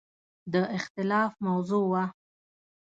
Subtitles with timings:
[0.53, 2.03] د اختلاف موضوع وه.